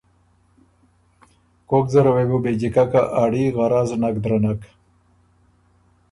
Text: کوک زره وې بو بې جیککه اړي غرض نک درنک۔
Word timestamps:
کوک 1.69 1.85
زره 1.93 2.11
وې 2.15 2.25
بو 2.29 2.37
بې 2.43 2.51
جیککه 2.59 3.01
اړي 3.23 3.43
غرض 3.55 3.89
نک 4.01 4.15
درنک۔ 4.23 4.61